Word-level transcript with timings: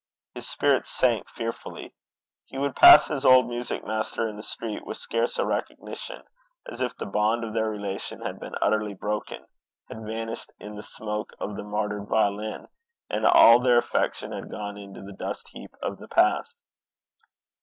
His 0.33 0.49
spirits 0.49 0.89
sank 0.89 1.29
fearfully. 1.29 1.93
He 2.45 2.57
would 2.57 2.75
pass 2.75 3.07
his 3.09 3.23
old 3.23 3.47
music 3.47 3.85
master 3.85 4.27
in 4.27 4.35
the 4.35 4.41
street 4.41 4.83
with 4.83 4.97
scarce 4.97 5.37
a 5.37 5.45
recognition, 5.45 6.23
as 6.65 6.81
if 6.81 6.97
the 6.97 7.05
bond 7.05 7.43
of 7.43 7.53
their 7.53 7.69
relation 7.69 8.19
had 8.23 8.39
been 8.39 8.55
utterly 8.63 8.95
broken, 8.95 9.45
had 9.89 10.03
vanished 10.03 10.51
in 10.59 10.73
the 10.73 10.81
smoke 10.81 11.33
of 11.39 11.55
the 11.55 11.63
martyred 11.63 12.07
violin, 12.07 12.67
and 13.11 13.27
all 13.27 13.59
their 13.59 13.77
affection 13.77 14.31
had 14.31 14.49
gone 14.49 14.75
into 14.75 15.03
the 15.03 15.13
dust 15.13 15.49
heap 15.49 15.75
of 15.83 15.99
the 15.99 16.07
past. 16.07 16.57